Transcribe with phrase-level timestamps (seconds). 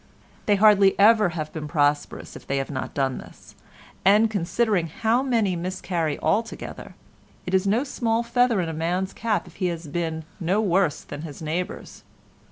[0.47, 3.53] They hardly ever have been prosperous if they have not done this,
[4.03, 6.95] and, considering how many miscarry altogether,
[7.45, 11.01] it is no small feather in a man's cap if he has been no worse
[11.01, 12.03] than his neighbours.